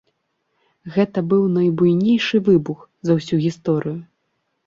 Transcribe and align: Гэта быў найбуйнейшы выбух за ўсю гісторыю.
Гэта 0.95 1.19
быў 1.33 1.43
найбуйнейшы 1.57 2.41
выбух 2.49 2.79
за 3.09 3.17
ўсю 3.19 3.35
гісторыю. 3.45 3.95